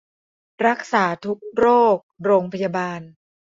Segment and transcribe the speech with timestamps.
[0.67, 3.01] รักษาทุกโรค โรงพยาบาล